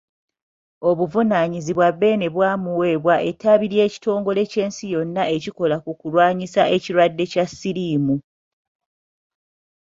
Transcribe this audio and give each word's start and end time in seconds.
Obuvunaanyizibwa 0.89 1.87
Beene 1.99 2.27
bwamuweebwa 2.35 3.15
ettabi 3.29 3.65
ly'ekitongole 3.73 4.41
ky'ensi 4.51 4.85
yonna 4.93 5.23
ekikola 5.35 5.75
ku 5.83 5.91
kulwanyisa 5.99 6.61
ekirwadde 6.75 7.23
kya 7.31 7.45
Siriimu. 7.47 8.15